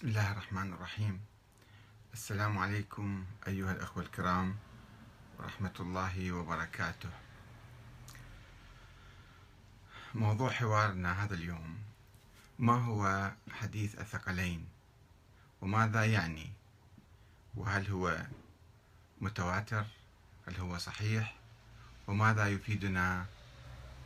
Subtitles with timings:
[0.00, 1.20] بسم الله الرحمن الرحيم.
[2.12, 4.56] السلام عليكم أيها الأخوة الكرام
[5.38, 7.10] ورحمة الله وبركاته.
[10.14, 11.78] موضوع حوارنا هذا اليوم
[12.58, 14.68] ما هو حديث الثقلين؟
[15.60, 16.52] وماذا يعني؟
[17.54, 18.26] وهل هو
[19.20, 19.84] متواتر؟
[20.48, 21.36] هل هو صحيح؟
[22.06, 23.26] وماذا يفيدنا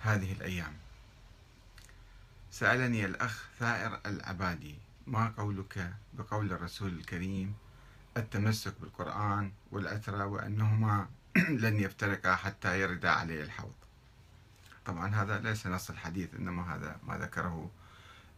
[0.02, 0.76] هذه الأيام؟
[2.51, 7.54] سألني الأخ ثائر العبادي ما قولك بقول الرسول الكريم
[8.16, 11.08] التمسك بالقرآن والأثرى وأنهما
[11.64, 13.74] لن يفترقا حتى يردا عليه الحوض.
[14.84, 17.70] طبعا هذا ليس نص الحديث إنما هذا ما ذكره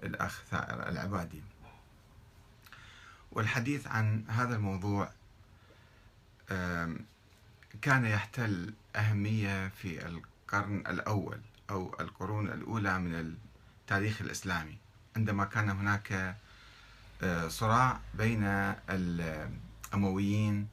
[0.02, 1.43] الأخ ثائر العبادي.
[3.33, 5.12] والحديث عن هذا الموضوع
[7.83, 13.37] كان يحتل أهمية في القرن الأول أو القرون الأولى من
[13.82, 14.79] التاريخ الإسلامي.
[15.16, 16.37] عندما كان هناك
[17.49, 18.45] صراع بين
[18.91, 20.69] الأمويين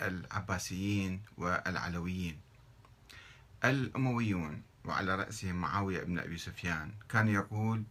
[0.00, 2.40] والعباسيين والعلويين.
[3.64, 7.82] الأمويون وعلى رأسهم معاوية بن أبي سفيان كان يقول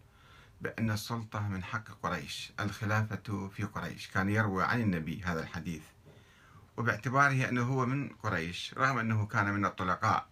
[0.62, 4.08] بأن السلطة من حق قريش الخلافة في قريش.
[4.08, 5.84] كان يروي عن النبي هذا الحديث.
[6.78, 10.28] وباعتباره أنه هو من قريش رغم أنه كان من الطلقاء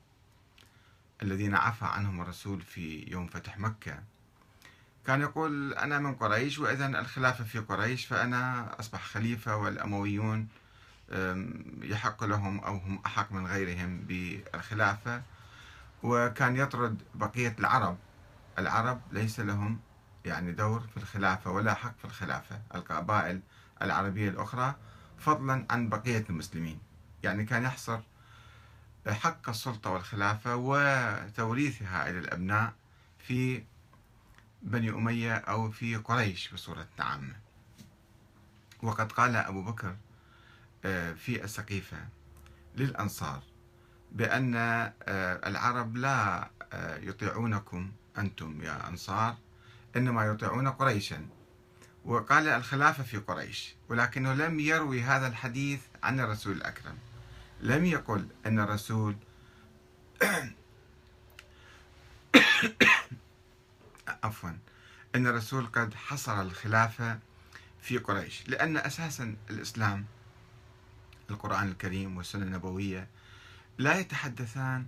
[1.22, 4.04] الذين عفى عنهم الرسول في يوم فتح مكة.
[5.10, 10.48] كان يقول أنا من قريش وإذا الخلافة في قريش فأنا أصبح خليفة والأمويون
[11.82, 15.22] يحق لهم أو هم أحق من غيرهم بالخلافة.
[16.04, 17.98] وكان يطرد بقية العرب.
[18.60, 19.80] العرب ليس لهم
[20.26, 22.62] يعني دور في الخلافة ولا حق في الخلافة.
[22.76, 23.42] القبائل
[23.82, 24.76] العربية الأخرى
[25.18, 26.80] فضلا عن بقية المسلمين.
[27.24, 28.00] يعني كان يحصر
[29.08, 32.74] حق السلطة والخلافة وتوريثها إلى الأبناء
[33.20, 33.64] في
[34.62, 37.36] بني أمية أو في قريش بصورة عامة
[38.84, 39.96] وقد قال أبو بكر
[40.86, 41.98] آه، في السقيفة
[42.76, 43.44] للأنصار
[44.12, 44.94] بأن آه،
[45.50, 49.38] العرب لا آه، يطيعونكم أنتم يا أنصار
[49.96, 51.28] إنما يطيعون قريشا
[52.06, 56.98] وقال الخلافة في قريش ولكنه لم يروي هذا الحديث عن الرسول الأكرم
[57.62, 59.16] لم يقل أن الرسول
[64.24, 64.50] عفوا
[65.16, 67.20] أن الرسول قد حصر الخلافة
[67.82, 70.06] في قريش لأن أساسا الإسلام
[71.30, 73.08] القرآن الكريم والسنة النبوية
[73.78, 74.86] لا يتحدثان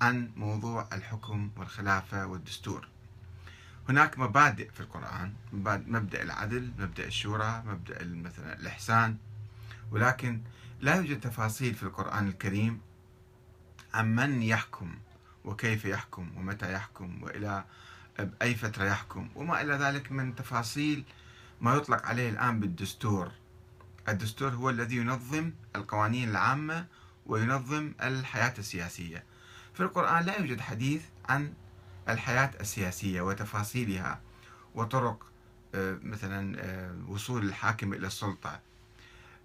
[0.00, 2.88] عن موضوع الحكم والخلافة والدستور.
[3.88, 9.16] هناك مبادئ في القرآن مبدأ العدل مبدأ الشورى مبدأ مثلا الإحسان
[9.90, 10.40] ولكن
[10.80, 12.80] لا يوجد تفاصيل في القرآن الكريم
[13.94, 14.94] عن من يحكم
[15.44, 17.64] وكيف يحكم ومتى يحكم وإلى
[18.18, 21.04] بأي فترة يحكم وما إلى ذلك من تفاصيل
[21.60, 23.30] ما يطلق عليه الآن بالدستور.
[24.08, 26.86] الدستور هو الذي ينظم القوانين العامة
[27.26, 29.24] وينظم الحياة السياسية.
[29.74, 31.52] في القرآن لا يوجد حديث عن
[32.08, 34.20] الحياة السياسية وتفاصيلها
[34.74, 35.26] وطرق
[35.74, 38.60] آه، مثلا آه، وصول الحاكم إلى السلطة.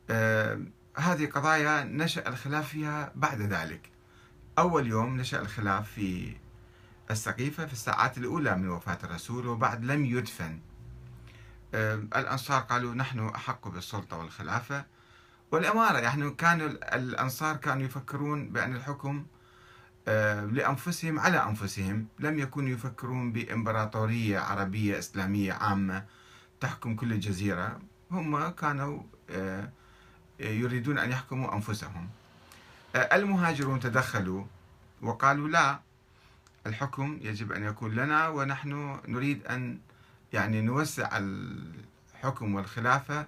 [0.10, 0.62] آه،
[0.98, 3.90] هذه قضايا نشأ الخلاف فيها بعد ذلك.
[4.60, 6.36] أول يوم نشأ الخلاف في
[7.12, 10.60] السقيفة في الساعات الأولى من وفاة الرسول وبعد لم يدفن.
[11.74, 14.86] الأنصار قالوا نحن أحق بالسلطة والخلافة
[15.52, 15.98] والإمارة.
[15.98, 19.26] يعني كانوا الأنصار كانوا يفكرون بأن الحكم
[20.52, 22.08] لأنفسهم على أنفسهم.
[22.20, 26.06] لم يكونوا يفكرون بإمبراطورية عربية إسلامية عامة
[26.60, 27.80] تحكم كل الجزيرة.
[28.12, 29.04] هم كانوا
[30.40, 32.10] يريدون أن يحكموا أنفسهم.
[32.96, 34.46] المهاجرون تدخلوا
[35.02, 35.80] وقالوا لا
[36.68, 39.80] الحكم يجب أن يكون لنا ونحن نريد أن
[40.34, 43.28] يعني نوسع الحكم والخلافة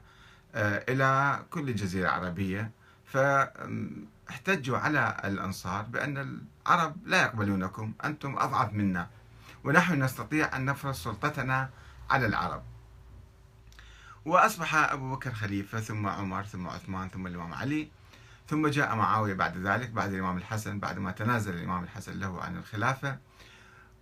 [0.55, 2.71] آه، إلى كل الجزيرة العربية
[3.06, 9.07] فاحتجوا على الأنصار بأن العرب لا يقبلونكم أنتم أضعف منا.
[9.63, 11.69] ونحن نستطيع أن نفرض سلطتنا
[12.09, 12.63] على العرب.
[14.25, 17.88] وأصبح أبو بكر خليفة ثم عمر ثم عثمان ثم الإمام علي
[18.50, 22.57] ثم جاء معاوية بعد ذلك بعد الإمام الحسن بعد ما تنازل الإمام الحسن له عن
[22.57, 23.18] الخلافة.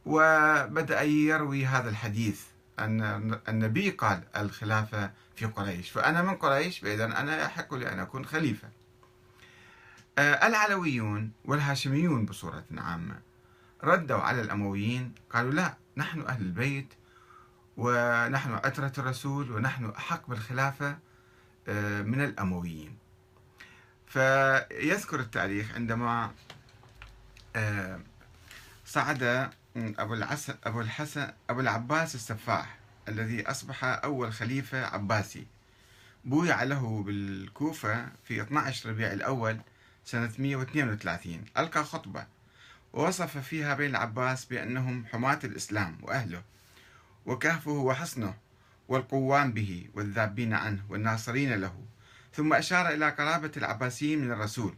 [0.06, 2.42] وبدأ يروي هذا الحديث
[2.80, 5.92] أن النبي قال الخلافة في قريش.
[5.92, 8.70] فأنا من قريش فإذا أنا يحق لي أن أكون خليفة.
[10.18, 13.20] آه، العلويون والهاشميون بصورة عامة
[13.84, 16.94] ردوا على الأمويين قالوا لا نحن أهل البيت
[17.78, 20.98] ونحن عترة الرسول ونحن أحق بالخلافة
[21.68, 22.97] آه، من الأمويين.
[24.08, 26.32] فيذكر التاريخ عندما
[27.56, 28.00] آه،
[28.86, 32.78] صعد أبو الحسن أبو الحسن أبو العباس السفاح
[33.08, 35.48] الذي أصبح أول خليفة عباسي.
[36.26, 39.60] بويع له بالكوفة في 12 ربيع الأول
[40.06, 42.26] سنة 132 ألقى خطبة
[42.94, 46.44] ووصف فيها بين العباس بأنهم حماة الإسلام وأهله
[47.26, 48.34] وكهفه وحصنه
[48.88, 51.84] والقوام به والذابين عنه والناصرين له.
[52.38, 54.76] ثم أشار إلى قرابة العباسيين من الرسول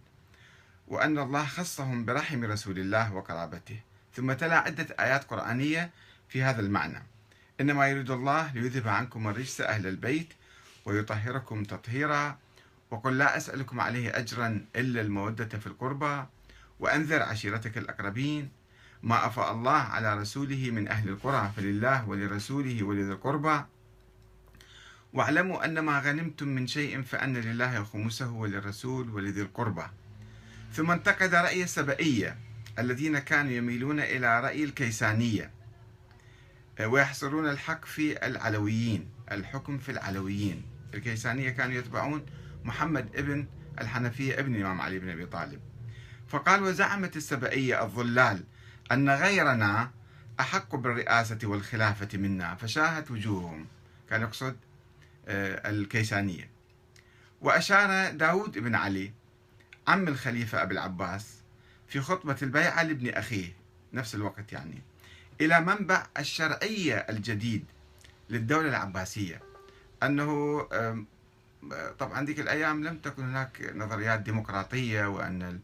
[0.87, 3.79] وأن الله خصهم برحم رسول الله وقرابته
[4.13, 5.89] ثم تلا عدة آيات قرآنية
[6.29, 7.03] في هذا المعنى.
[7.61, 10.33] إنما يريد الله ليذهب عنكم الرجس أهل البيت
[10.85, 12.37] ويطهركم تطهيرا.
[12.91, 16.25] وقل لا أسألكم عليه أجرا إلا المودة في القربى.
[16.79, 18.49] وأنذر عشيرتك الأقربين.
[19.03, 23.61] ما أفاء الله على رسوله من أهل القرى فلله ولرسوله ولذي القربى.
[25.13, 29.85] واعلموا أن ما غنمتم من شيء فأن لله خمسه وللرسول ولذي القربى.
[30.73, 32.37] ثم انتقد رأي السبئية
[32.79, 35.51] الذين كانوا يميلون إلى رأي الكيسانية.
[36.85, 40.63] ويحصرون الحق في العلويين الحكم في العلويين.
[40.93, 42.25] الكيسانية كانوا يتبعون
[42.63, 43.47] محمد ابن
[43.81, 45.59] الحنفية ابن الإمام علي بن أبي طالب.
[46.27, 48.43] فقال وزعمت السبئية الظلال
[48.91, 49.91] أن غيرنا
[50.39, 53.65] أحق بالرئاسة والخلافة منا فشاهت وجوههم.
[54.09, 54.68] كان يقصد آه،
[55.29, 56.49] الكيسانية
[57.41, 59.11] وأشار داود بن علي
[59.87, 61.35] عم الخليفة أبي العباس
[61.87, 63.53] في خطبة البيعة لابن أخيه
[63.93, 64.81] نفس الوقت يعني
[65.41, 67.65] إلى منبع الشرعية الجديد
[68.29, 69.41] للدولة العباسية.
[70.03, 70.61] أنه
[71.99, 75.59] طبعا ذيك الأيام لم تكن هناك نظريات ديمقراطية وأن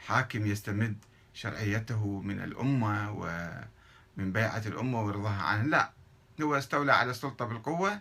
[0.00, 0.96] الحاكم يستمد
[1.34, 5.90] شرعيته من الأمة ومن بيعة الأمة ورضاها عنه لا.
[6.42, 8.00] هو استولى على السلطة بالقوة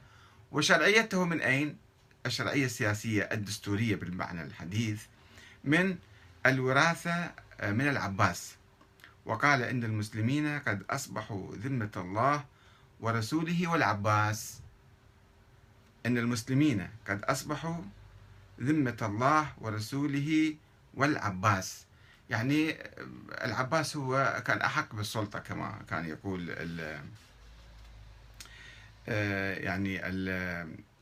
[0.56, 1.78] وشرعيته من أين؟
[2.26, 5.04] الشرعية السياسية الدستورية بالمعنى الحديث
[5.64, 5.98] من
[6.46, 8.56] الوراثة آه، من العباس.
[9.26, 12.46] وقال إن المسلمين قد أصبحوا ذمة الله
[13.00, 14.60] ورسوله والعباس.
[16.06, 17.82] إن المسلمين قد أصبحوا
[18.62, 20.56] ذمة الله ورسوله
[20.94, 21.86] والعباس.
[22.30, 23.08] يعني آه،
[23.46, 26.50] العباس هو كان أحق بالسلطة كما كان يقول
[29.58, 30.02] يعني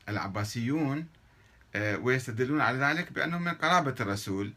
[0.08, 1.06] العباسيون
[1.76, 4.52] ويستدلون على ذلك بأنهم من قرابة الرسول.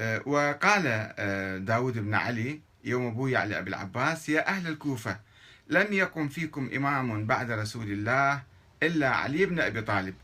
[0.00, 5.20] آه، وقال آه، داود بن علي يوم بويع لأبي العباس يا أهل الكوفة
[5.68, 8.42] لم يكن فيكم إمام بعد رسول الله
[8.82, 10.14] إلا علي بن أبي طالب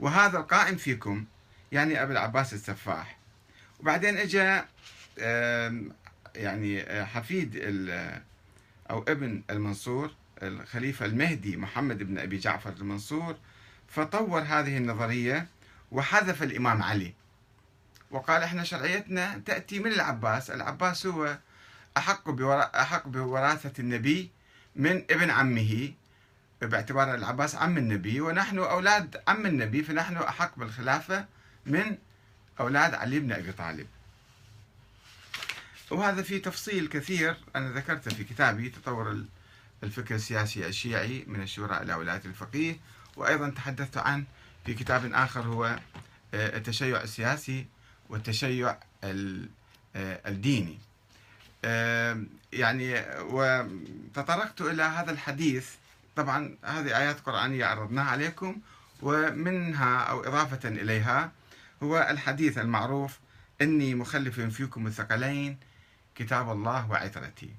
[0.00, 1.24] وهذا القائم فيكم
[1.72, 3.18] يعني أبي العباس السفاح.
[3.80, 4.62] وبعدين اجى
[6.36, 7.56] يعني آه، حفيد
[8.90, 10.10] أو ابن المنصور
[10.42, 13.36] الخليفة المهدي محمد بن أبي جعفر المنصور
[13.88, 15.46] فطور هذه النظرية
[15.92, 17.14] وحذف الإمام علي.
[18.10, 21.38] وقال إحنا شرعيتنا تأتي من العباس العباس هو
[21.96, 22.40] أحق,
[22.74, 24.30] أحق بوراثة النبي
[24.76, 25.92] من ابن عمه
[26.62, 31.26] باعتبار العباس عم النبي ونحن أولاد عم النبي فنحن أحق بالخلافة
[31.66, 31.98] من
[32.60, 33.86] أولاد علي بن أبي طالب.
[35.90, 39.24] وهذا في تفصيل كثير أنا ذكرته في كتابي تطور
[39.82, 42.76] الفكر السياسي الشيعي من الشورى إلى ولاية الفقيه
[43.16, 44.24] وأيضا تحدثت عنه
[44.66, 45.78] في كتاب آخر هو
[46.34, 47.66] آه، التشيع السياسي
[48.08, 48.76] والتشيع
[50.26, 50.78] الديني.
[52.52, 55.70] يعني وتطرقت إلى هذا الحديث.
[56.16, 58.56] طبعا هذه آيات قرآنية عرضناها عليكم
[59.02, 61.32] ومنها أو إضافة إليها
[61.82, 63.18] هو الحديث المعروف
[63.62, 65.58] إني مخلف فيكم الثقلين
[66.14, 67.50] كتاب الله وعترتي.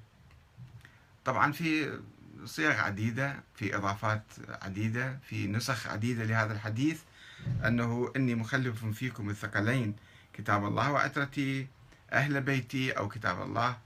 [1.28, 1.98] طبعا في
[2.44, 4.22] صيغ عديدة في إضافات
[4.62, 7.00] عديدة في نسخ عديدة لهذا الحديث
[7.64, 9.96] أنه إني مخلف فيكم الثقلين
[10.32, 11.66] كتاب الله وعترتي
[12.12, 13.76] أهل بيتي أو كتاب الله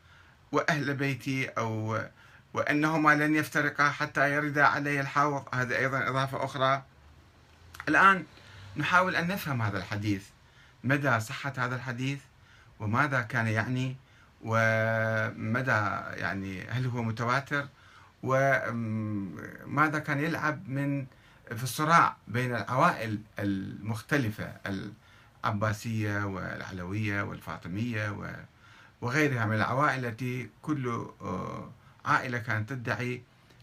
[0.52, 2.00] وأهل بيتي أو
[2.54, 5.54] وأنهما لن يفترقا حتى يرد علي الحوض.
[5.54, 6.82] هذا أيضا إضافة أخرى.
[7.88, 8.24] الآن
[8.76, 10.24] نحاول أن نفهم هذا الحديث
[10.84, 12.20] مدى صحة هذا الحديث
[12.80, 13.96] وماذا كان يعني
[14.42, 15.70] ومدى
[16.20, 17.68] يعني هل هو متواتر
[18.22, 21.06] وماذا كان يلعب من
[21.56, 24.52] في الصراع بين العوائل المختلفة
[25.44, 28.34] العباسية والعلوية والفاطمية
[29.00, 30.88] وغيرها من العوائل التي كل
[31.20, 31.70] آه،
[32.04, 33.22] عائلة كانت تدعي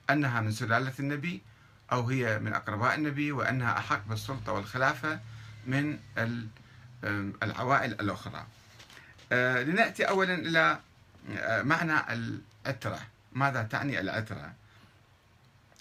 [0.10, 1.42] أنها من سلالة النبي
[1.92, 5.20] أو هي من أقرباء النبي وأنها أحق بالسلطة والخلافة
[5.68, 6.00] من
[7.44, 8.46] العوائل الأخرى.
[9.32, 10.80] لنأتي أولا إلى
[11.38, 13.00] آه، معنى العترة
[13.34, 14.54] ماذا تعني العترة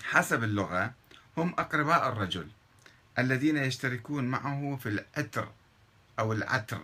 [0.02, 0.92] حسب اللغة
[1.36, 2.48] هم أقرباء الرجل
[3.18, 5.48] الذين يشتركون معه في العتر
[6.18, 6.80] أو العتر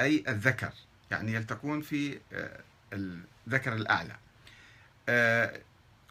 [0.00, 0.72] أي الذكر
[1.10, 2.60] يعني يلتقون في آه،
[2.92, 4.16] الذكر الأعلى.
[5.08, 5.60] آه،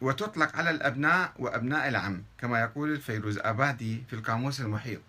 [0.00, 5.00] وتطلق على الأبناء وأبناء العم كما يقول الفيروز أبادي في القاموس المحيط.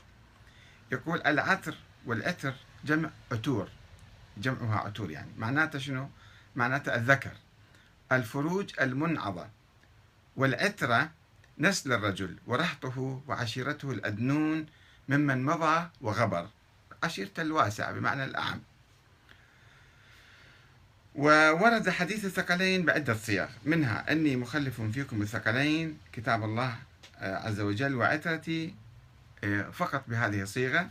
[0.92, 1.75] يقول العطر
[2.06, 2.54] والعتر
[2.86, 3.70] جمع عتور
[4.41, 5.31] جمعها عتور يعني.
[5.38, 6.10] معناته شنو؟
[6.55, 7.31] معناته الذكر
[8.12, 9.48] الفروج المنعضة
[10.36, 11.10] والعترة
[11.60, 14.65] نسل الرجل ورهطه وعشيرته الأدنون
[15.10, 16.48] ممن مضى وغبر.
[17.03, 18.62] عشيرته الواسعة بمعنى الأعم.
[21.15, 26.75] وورد حديث الثقلين بعدة صيغ منها أني مخلف فيكم الثقلين كتاب الله
[27.19, 28.75] آه، عز وجل وعترتي
[29.43, 30.89] آه، فقط بهذه الصيغة.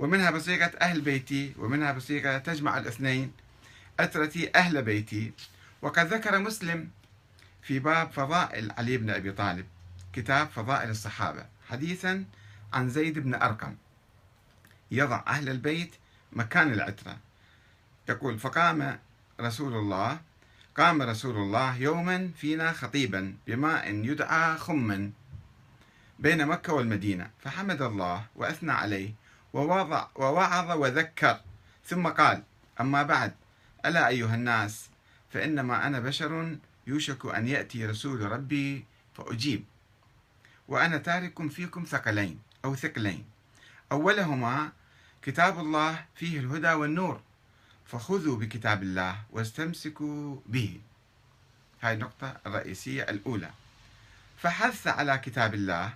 [0.00, 3.32] ومنها بصيغة أهل بيتي ومنها بصيغة تجمع الاثنين.
[4.00, 5.32] أترتي أهل بيتي.
[5.82, 6.90] وقد ذكر مسلم
[7.62, 9.66] في باب فضائل علي بن أبي طالب
[10.12, 12.24] كتاب فضائل الصحابة حديثا
[12.72, 13.76] عن زيد بن أرقم.
[14.90, 15.94] يضع أهل البيت
[16.32, 17.16] مكان العترة.
[18.08, 18.98] يقول فقام
[19.40, 20.20] رسول الله
[20.76, 25.10] قام رسول الله يوما فينا خطيبا بماء يدعى خما
[26.18, 29.19] بين مكة والمدينة فحمد الله وأثنى عليه.
[29.52, 31.40] ووضع ووعظ وذكر.
[31.84, 32.42] ثم قال
[32.80, 33.34] أما بعد
[33.86, 34.90] ألا أيها الناس
[35.32, 39.64] فإنما أنا بشر يوشك أن يأتي رسول ربي فأجيب.
[40.68, 43.24] وأنا تارك فيكم ثقلين أو ثقلين.
[43.92, 44.72] أولهما
[45.22, 47.20] كتاب الله فيه الهدى والنور
[47.86, 50.80] فخذوا بكتاب الله واستمسكوا به.
[51.82, 53.50] هاي النقطة الرئيسية الأولى.
[54.38, 55.94] فحث على كتاب الله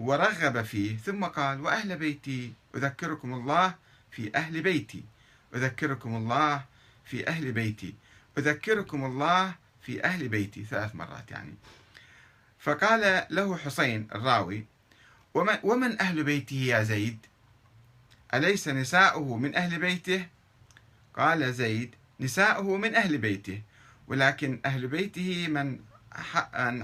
[0.00, 3.74] ورغب فيه ثم قال وأهل بيتي أذكركم الله
[4.10, 5.04] في أهل بيتي
[5.54, 6.64] أذكركم الله
[7.04, 7.94] في أهل بيتي
[8.38, 10.64] أذكركم الله في أهل بيتي.
[10.64, 11.54] ثلاث مرات يعني.
[12.58, 14.64] فقال له حسين الراوي
[15.34, 17.18] ومن, ومن أهل بيته يا زيد؟
[18.34, 20.26] أليس نساؤه من أهل بيته؟
[21.16, 23.62] قال زيد نساؤه من أهل بيته
[24.08, 25.78] ولكن أهل بيته من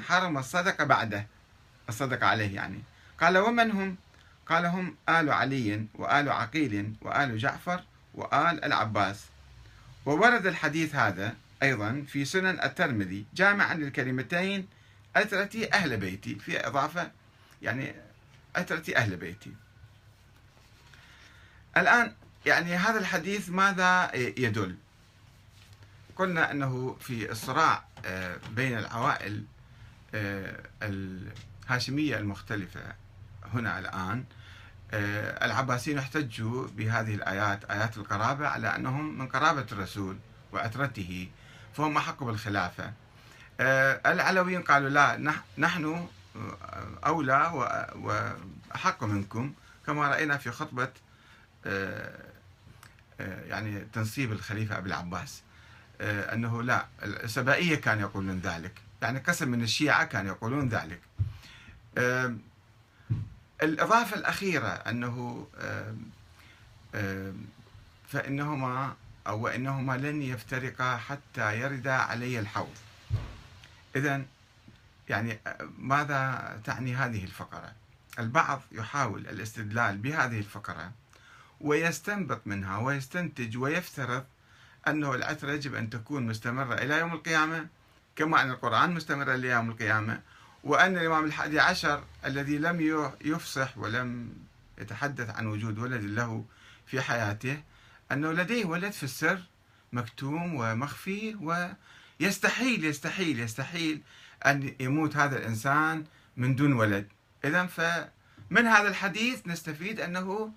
[0.00, 1.26] حرم الصدقة بعده.
[1.88, 2.82] الصدقة عليه يعني.
[3.20, 3.96] قال ومن هم؟
[4.46, 9.24] قال هم آل علي وآل عقيل وآل جعفر وآل العباس.
[10.06, 14.68] وورد الحديث هذا أيضا في سنن الترمذي جامعا للكلمتين
[15.16, 17.10] أترتي أهل بيتي في إضافة
[17.62, 17.94] يعني
[18.56, 19.52] أترتي أهل بيتي.
[21.76, 22.12] الآن
[22.46, 24.76] يعني هذا الحديث ماذا يدل؟
[26.16, 29.44] قلنا أنه في الصراع آه، بين العوائل
[30.14, 32.94] آه، الهاشمية المختلفة.
[33.54, 34.24] هنا الآن.
[34.90, 40.16] آه، العباسيين احتجوا بهذه الآيات آيات القرابة على أنهم من قرابة الرسول
[40.52, 41.28] وعترته
[41.74, 42.92] فهم أحق بالخلافة.
[44.06, 46.06] العلويين قالوا لا نحن
[47.06, 47.50] أولى
[47.94, 49.54] وأحق منكم
[49.86, 50.88] كما رأينا في خطبة
[53.20, 55.42] آه، يعني تنصيب الخليفة أبي العباس.
[56.00, 58.72] آه، أنه لا السبائية كانوا يقولون ذلك
[59.02, 61.00] يعني قسم من الشيعة كانوا يقولون ذلك.
[61.98, 62.34] آه،
[63.62, 65.46] الإضافة الأخيرة أنه
[68.08, 68.94] فإنهما
[69.26, 72.74] أو وإنهما لن يفترقا حتى يردا علي الحوض.
[73.96, 74.22] إذا
[75.08, 75.38] يعني
[75.78, 77.72] ماذا تعني هذه الفقرة؟
[78.18, 80.92] البعض يحاول الاستدلال بهذه الفقرة
[81.60, 84.24] ويستنبط منها ويستنتج ويفترض
[84.88, 87.66] أنه العترة يجب أن تكون مستمرة إلى يوم القيامة
[88.16, 90.20] كما أن القرآن مستمر إلى يوم القيامة
[90.66, 92.80] وأن الإمام الحادي عشر الذي لم
[93.24, 94.32] يفصح ولم
[94.78, 96.44] يتحدث عن وجود ولد له
[96.86, 97.62] في حياته
[98.12, 99.42] أنه لديه ولد في السر
[99.92, 101.36] مكتوم ومخفي
[102.20, 104.02] ويستحيل يستحيل يستحيل
[104.46, 106.04] أن يموت هذا الإنسان
[106.36, 107.08] من دون ولد.
[107.44, 110.52] إذا فمن هذا الحديث نستفيد أنه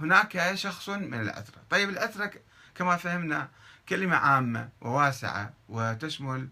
[0.00, 2.32] هناك شخص من الأثرة طيب الأثرة
[2.74, 3.48] كما فهمنا
[3.88, 6.48] كلمة عامة وواسعة وتشمل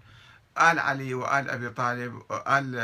[0.59, 2.79] آل علي وآل أبي طالب وآل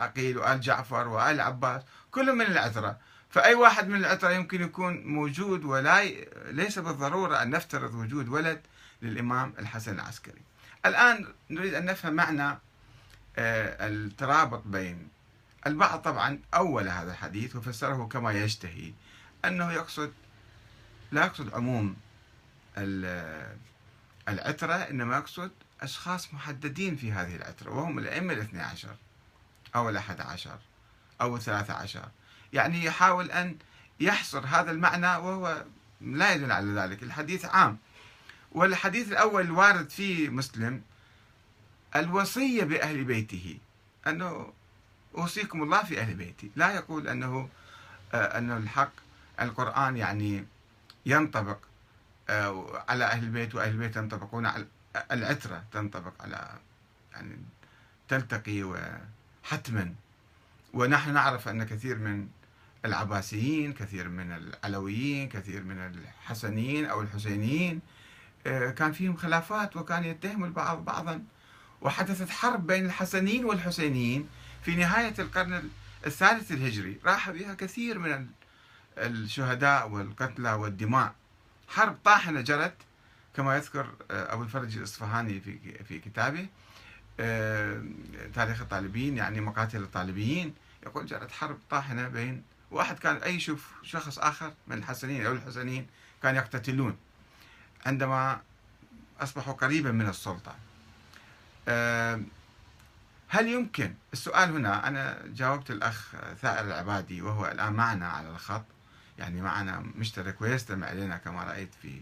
[0.00, 2.98] عقيل وآل جعفر وآل عباس كلهم من العترة
[3.30, 6.04] فأي واحد من العترة يمكن يكون موجود ولا
[6.50, 8.60] ليس بالضرورة أن نفترض وجود ولد
[9.02, 10.42] للإمام الحسن العسكري.
[10.86, 12.58] الآن نريد أن نفهم معنى
[13.38, 15.08] آه، الترابط بين
[15.66, 16.00] البعض.
[16.00, 18.92] طبعا أول هذا الحديث وفسره كما يشتهي
[19.44, 20.12] أنه يقصد
[21.12, 21.96] لا يقصد عموم
[24.28, 28.96] العترة إنما يقصد أشخاص محددين في هذه العترة وهم الأئمة الاثنى عشر
[29.76, 30.58] أو الأحد عشر
[31.20, 32.08] أو الثلاثة عشر.
[32.52, 33.56] يعني يحاول أن
[34.00, 35.64] يحصر هذا المعنى وهو
[36.00, 37.78] لا يدل على ذلك الحديث عام.
[38.52, 40.82] والحديث الأول الوارد في مسلم
[41.96, 43.58] الوصية بأهل بيته
[44.06, 44.52] أنه
[45.18, 46.50] أوصيكم الله في أهل بيتي.
[46.56, 47.48] لا يقول أنه
[48.14, 48.92] آه، أنه الحق
[49.40, 50.44] القرآن يعني
[51.06, 51.58] ينطبق
[52.28, 54.46] آه، على أهل البيت وأهل البيت ينطبقون
[55.12, 56.58] العترة تنطبق على
[57.12, 57.38] يعني
[58.08, 59.94] تلتقي وحتما.
[60.74, 62.28] ونحن نعرف أن كثير من
[62.84, 67.80] العباسيين كثير من العلويين كثير من الحسنيين أو الحسينيين
[68.46, 71.24] آه، كان فيهم خلافات وكان يتهم البعض بعضا.
[71.80, 74.28] وحدثت حرب بين الحسنيين والحسينيين.
[74.62, 75.70] في نهاية القرن
[76.06, 78.26] الثالث الهجري راح بها كثير من
[78.98, 81.14] الشهداء والقتلى والدماء.
[81.68, 82.74] حرب طاحنة جرت.
[83.36, 86.46] كما يذكر آه، أبو الفرج الإصفهاني في في كتابه
[87.20, 87.82] آه،
[88.34, 94.18] تاريخ الطالبين يعني مقاتل الطالبيين يقول جرت حرب طاحنة بين واحد كان أي يشوف شخص
[94.18, 95.86] آخر من الحسنيين أو الحسنيين
[96.22, 96.96] كان يقتتلون
[97.86, 98.40] عندما
[99.20, 100.54] أصبحوا قريبا من السلطة.
[101.68, 102.20] آه،
[103.28, 108.64] هل يمكن؟ السؤال هنا أنا جاوبت الأخ ثائر العبادي وهو الآن معنا على الخط
[109.18, 112.00] يعني معنا مشترك ويستمع إلينا كما رأيت في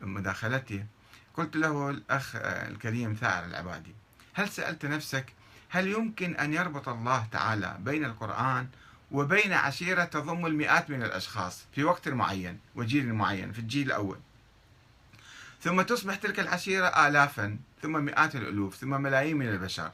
[0.00, 0.84] مداخلته
[1.34, 3.94] قلت له الأخ الكريم ثائر العبادي
[4.34, 5.32] هل سألت نفسك
[5.68, 8.68] هل يمكن أن يربط الله تعالى بين القرآن
[9.10, 14.18] وبين عشيرة تضم المئات من الأشخاص في وقت معين وجيل معين في الجيل الأول؟
[15.62, 19.90] ثم تصبح تلك العشيرة آلافا ثم مئات الألوف ثم ملايين من البشر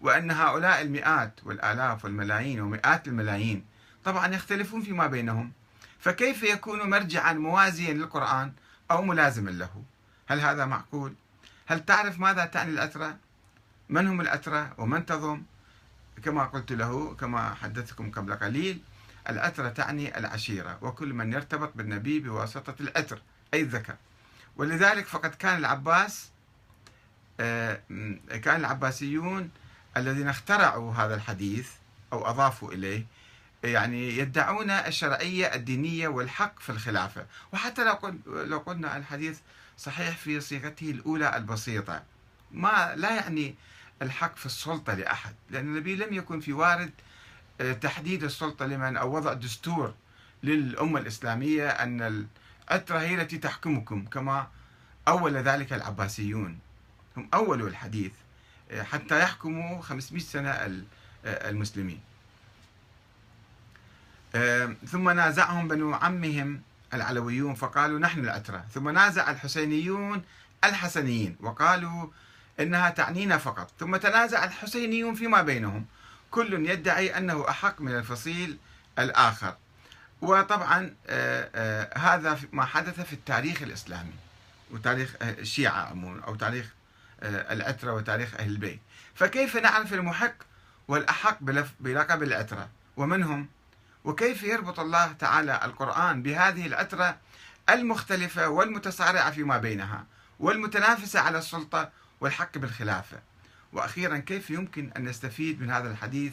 [0.00, 3.64] وأن هؤلاء المئات والآلاف والملايين ومئات الملايين
[4.04, 5.52] طبعا يختلفون فيما بينهم
[6.00, 8.52] فكيف يكون مرجعا موازيا للقرآن
[8.90, 9.82] أو ملازما له
[10.26, 11.14] هل هذا معقول؟
[11.66, 13.16] هل تعرف ماذا تعني الأترة؟
[13.88, 15.42] من هم الأترة ومن تضم؟
[16.22, 18.80] كما قلت له كما حدثتكم قبل قليل
[19.28, 23.22] الأترة تعني العشيرة وكل من يرتبط بالنبي بواسطة الأتر
[23.54, 23.96] أي الذكر
[24.56, 26.30] ولذلك فقد كان العباس
[27.40, 27.80] آه،
[28.42, 29.50] كان العباسيون
[29.96, 31.70] الذين اخترعوا هذا الحديث
[32.12, 33.06] أو أضافوا إليه
[33.64, 37.26] يعني يدعون الشرعية الدينية والحق في الخلافة.
[37.52, 39.38] وحتى لو لو قلنا الحديث
[39.78, 42.02] صحيح في صيغته الأولى البسيطة.
[42.52, 43.54] ما لا يعني
[44.02, 45.34] الحق في السلطة لأحد.
[45.50, 46.90] لأن النبي لم يكن في وارد
[47.60, 49.94] آه، تحديد السلطة لمن أو وضع دستور
[50.42, 52.26] للأمة الإسلامية أن
[52.70, 54.48] العترة هي التي تحكمكم كما
[55.08, 56.58] أول ذلك العباسيون.
[57.16, 58.12] هم أولوا الحديث
[58.70, 60.80] آه، حتى يحكموا 500 سنة آه،
[61.24, 62.00] المسلمين.
[64.86, 66.62] ثم نازعهم بنو عمهم
[66.94, 70.22] العلويون فقالوا نحن الأترة ثم نازع الحسينيون
[70.64, 72.06] الحسنيين وقالوا
[72.60, 73.70] إنها تعنينا فقط.
[73.80, 75.86] ثم تنازع الحسينيون فيما بينهم.
[76.30, 78.58] كل يدعي أنه أحق من الفصيل
[78.98, 79.54] الآخر.
[80.20, 84.14] وطبعا آه، آه، هذا ما حدث في التاريخ الإسلامي
[84.70, 86.66] وتاريخ الشيعة عموما أو تاريخ
[87.20, 88.80] آه، العترة وتاريخ أهل البيت.
[89.14, 90.34] فكيف نعرف المحق
[90.88, 91.38] والأحق
[91.80, 93.48] بلقب العترة ومن هم
[94.04, 97.16] وكيف يربط الله تعالى القرآن بهذه العترة
[97.70, 100.06] المختلفة والمتصارعة فيما بينها
[100.40, 101.90] والمتنافسة على السلطة
[102.20, 103.18] والحق بالخلافة؟
[103.72, 106.32] وأخيرا كيف يمكن أن نستفيد من هذا الحديث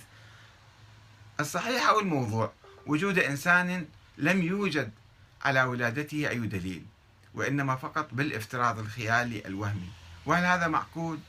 [1.39, 2.51] الصحيح أو الموضوع؟
[2.88, 3.86] وجود إنسان
[4.17, 4.91] لم يوجد
[5.41, 6.86] على ولادته أي دليل
[7.34, 9.89] وإنما فقط بالافتراض الخيالي الوهمي.
[10.25, 11.19] وهل هذا معقول؟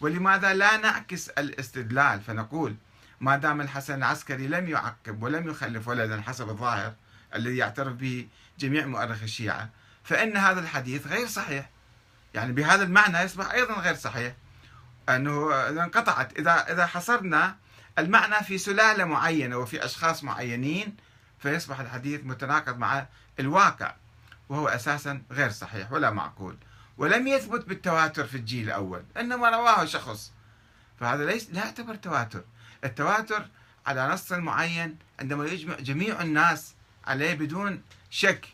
[0.00, 2.74] ولماذا لا نعكس الاستدلال فنقول
[3.20, 6.94] ما دام الحسن العسكري لم يعقب ولم يخلف ولدا حسب الظاهر
[7.34, 9.70] الذي يعترف به جميع مؤرخ الشيعة
[10.04, 11.70] فإن هذا الحديث غير صحيح.
[12.34, 14.34] يعني بهذا المعنى يصبح أيضا غير صحيح.
[15.08, 17.56] أنه إذا انقطعت إذا إذا حصرنا
[17.98, 20.96] المعنى في سلالة معينة وفي أشخاص معينين
[21.38, 23.06] فيصبح الحديث متناقض مع
[23.40, 23.94] الواقع
[24.48, 26.56] وهو أساسا غير صحيح ولا معقول.
[26.98, 30.32] ولم يثبت بالتواتر في الجيل الأول إنما رواه شخص.
[31.00, 32.44] فهذا ليس لا يعتبر تواتر.
[32.84, 33.48] التواتر
[33.86, 36.74] على نص معين عندما يجمع جميع الناس
[37.06, 38.48] عليه بدون شك.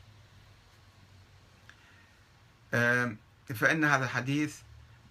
[3.54, 4.56] فإن هذا الحديث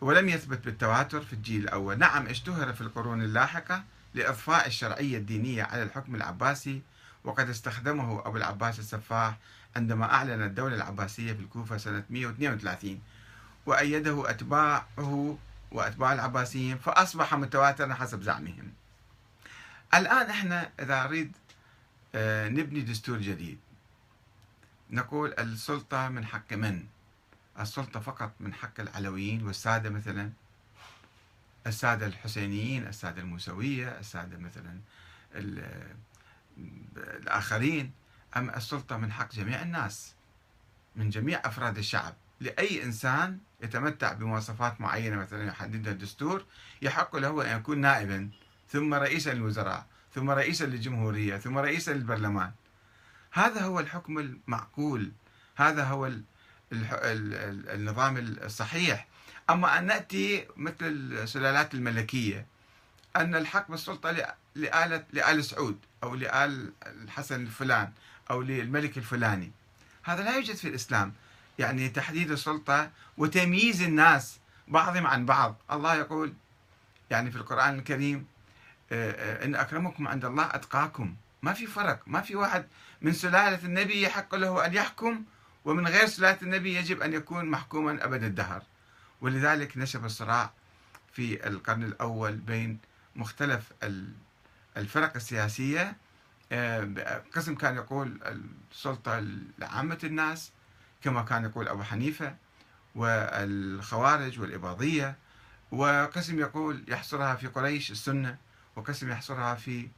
[0.02, 1.98] ولم يثبت بالتواتر في الجيل الأول.
[1.98, 6.82] نعم اشتهر في القرون اللاحقة لإضفاء الشرعية الدينية على الحكم العباسي
[7.24, 9.38] وقد استخدمه أبو العباس السفاح
[9.76, 13.02] عندما أعلن الدولة العباسية في الكوفة سنة 132
[13.66, 15.38] وأيده أتباعه
[15.72, 18.74] وأتباع العباسيين فأصبح متواترا حسب زعمهم.
[19.94, 21.36] الآن إحنا إذا نريد
[22.16, 23.60] آه، نبني دستور جديد.
[24.90, 26.86] نقول السلطة من حق من؟
[27.60, 30.32] السلطة فقط من حق العلويين والسادة مثلا؟
[31.68, 34.80] السادة الحسينيين السادة الموسوية السادة مثلا
[36.98, 37.92] الآخرين؟
[38.38, 40.14] أم السلطة من حق جميع الناس
[40.96, 46.46] من جميع أفراد الشعب؟ لأي إنسان يتمتع بمواصفات معينة مثلا يحددها الدستور
[46.82, 48.30] يحق له أن يكون نائبا.
[48.72, 52.52] ثم رئيسا للوزراء ثم رئيسا للجمهورية ثم رئيسا للبرلمان
[53.32, 55.12] هذا هو الحكم المعقول.
[55.56, 56.12] هذا هو
[56.74, 59.08] النظام الصحيح.
[59.50, 62.46] أما أن نأتي مثل السلالات الملكية
[63.16, 67.92] أن الحق بالسلطة لآلة لآل سعود أو لآل الحسن الفلان
[68.32, 69.52] أو للملك الفلاني.
[70.04, 71.14] هذا لا يوجد في الإسلام.
[71.60, 75.56] يعني تحديد السلطة وتمييز الناس بعضهم عن بعض.
[75.72, 76.34] الله يقول
[77.12, 78.26] يعني في القرآن الكريم
[78.92, 81.16] آه، آه، إن أكرمكم عند الله أتقاكم.
[81.42, 82.00] ما في فرق.
[82.08, 82.66] ما في واحد
[83.02, 85.24] من سلالة النبي يحق له أن يحكم
[85.66, 88.64] ومن غير سلالة النبي يجب أن يكون محكوما أبد الدهر.
[89.22, 90.52] ولذلك نشب الصراع
[91.14, 92.78] في القرن الأول بين
[93.16, 93.72] مختلف
[94.78, 95.96] الفرق السياسية.
[96.52, 98.20] آه، قسم كان يقول
[98.72, 99.20] السلطة
[99.60, 100.52] لعامة الناس
[101.04, 102.36] كما كان يقول أبو حنيفة
[102.96, 105.16] والخوارج والإباضية.
[105.72, 108.38] وقسم يقول يحصرها في قريش السنة.
[108.76, 109.90] وقسم يحصرها في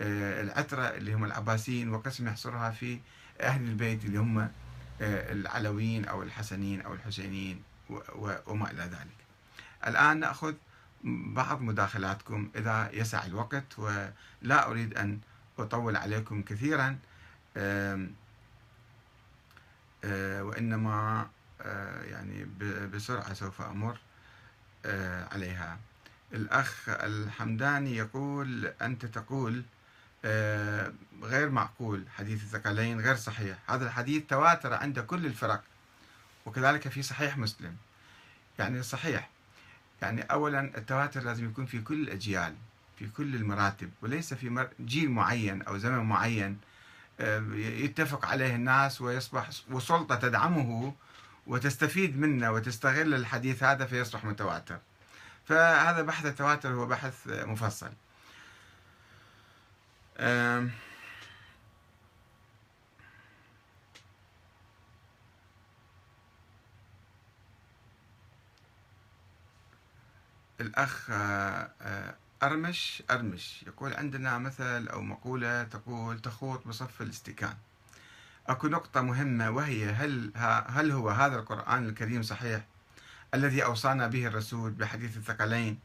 [0.00, 3.00] آه، العترة اللي هم العباسيين وقسم يحصرها في
[3.40, 7.62] أهل البيت اللي هم آه، العلويين أو الحسنيين أو الحسينيين
[8.46, 9.16] وما إلى ذلك.
[9.86, 10.54] الآن نأخذ
[11.04, 15.20] بعض مداخلاتكم إذا يسع الوقت ولا أريد أن
[15.58, 16.98] أطول عليكم كثيرا.
[17.56, 18.08] آه،
[20.42, 21.28] وإنما
[22.04, 22.44] يعني
[22.92, 23.98] بسرعة سوف أمر
[25.32, 25.78] عليها.
[26.32, 29.62] الأخ الحمداني يقول أنت تقول
[31.22, 33.58] غير معقول حديث الثقلين غير صحيح.
[33.66, 35.62] هذا الحديث تواتر عند كل الفرق
[36.46, 37.76] وكذلك في صحيح مسلم.
[38.58, 39.30] يعني صحيح.
[40.02, 42.54] يعني أولا التواتر لازم يكون في كل الأجيال
[42.98, 46.58] في كل المراتب وليس في جيل معين أو زمن معين
[47.20, 50.94] آه، يتفق عليه الناس ويصبح وسلطة تدعمه
[51.46, 54.78] وتستفيد منه وتستغل الحديث هذا فيصبح متواتر.
[55.46, 57.92] فهذا بحث التواتر هو بحث مفصل.
[70.60, 77.54] الأخ آه، آه، أرمش أرمش يقول عندنا مثل أو مقولة تقول تخوط بصف الاستكان
[78.48, 80.32] أكو نقطة مهمة وهي هل
[80.66, 82.64] هل هو هذا القرآن الكريم صحيح؟
[83.36, 85.78] الذي أوصانا به الرسول بحديث الثقلين.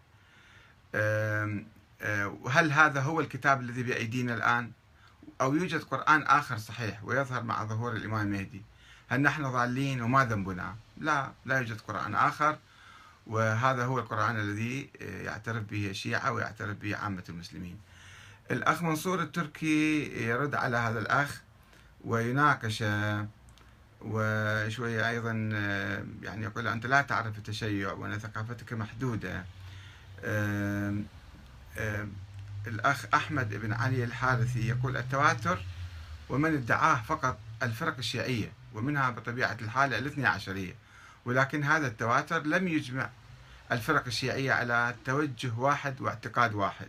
[2.43, 4.71] وهل هذا هو الكتاب الذي بأيدينا الآن؟
[5.41, 8.61] أو يوجد قرآن آخر صحيح ويظهر مع ظهور الإمام المهدي
[9.09, 12.57] هل نحن ضالين وما ذنبنا؟ لا لا يوجد قرآن آخر
[13.27, 17.79] وهذا هو القرآن الذي آه، يعترف به الشيعة ويعترف به عامة المسلمين.
[18.51, 21.41] الأخ منصور التركي يرد على هذا الأخ
[22.05, 22.83] ويناقش
[24.05, 29.45] وشوية أيضا آه، يعني يقول أنت لا تعرف التشيع وأن ثقافتك محدودة.
[32.67, 35.63] الأخ أحمد بن علي الحارثي يقول التواتر
[36.29, 40.75] ومن ادعاه فقط الفرق الشيعية ومنها بطبيعة الحال الاثنى عشرية.
[41.25, 43.09] ولكن هذا التواتر لم يجمع
[43.71, 46.87] الفرق الشيعية على توجه واحد واعتقاد واحد.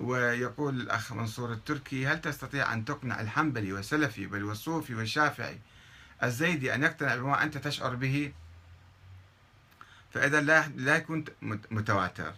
[0.00, 5.58] ويقول الأخ منصور التركي هل تستطيع أن تقنع الحنبلي والسلفي بل والصوفي والشافعي
[6.22, 8.32] الزيدي أن يقتنع بما أنت تشعر به؟
[10.12, 11.24] فإذا لا لا يكون
[11.70, 12.34] متواتر.